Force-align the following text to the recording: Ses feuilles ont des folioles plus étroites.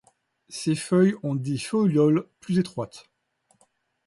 Ses 0.49 0.73
feuilles 0.73 1.13
ont 1.21 1.35
des 1.35 1.59
folioles 1.59 2.27
plus 2.39 2.57
étroites. 2.57 3.07